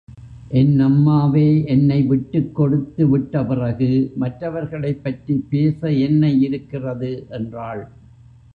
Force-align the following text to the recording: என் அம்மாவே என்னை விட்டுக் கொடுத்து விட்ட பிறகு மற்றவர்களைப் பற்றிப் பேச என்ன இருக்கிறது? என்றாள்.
என் 0.49 0.79
அம்மாவே 0.79 1.63
என்னை 1.65 2.01
விட்டுக் 2.03 2.55
கொடுத்து 2.55 3.07
விட்ட 3.07 3.45
பிறகு 3.45 4.11
மற்றவர்களைப் 4.15 5.03
பற்றிப் 5.03 5.45
பேச 5.49 5.91
என்ன 5.91 6.31
இருக்கிறது? 6.31 7.25
என்றாள். 7.29 7.87